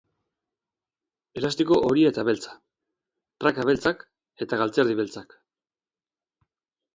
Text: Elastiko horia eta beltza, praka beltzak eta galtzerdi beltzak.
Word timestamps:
Elastiko 1.41 1.77
horia 1.89 2.11
eta 2.13 2.23
beltza, 2.29 2.55
praka 3.45 3.67
beltzak 3.71 4.01
eta 4.47 4.61
galtzerdi 4.63 4.97
beltzak. 5.03 5.39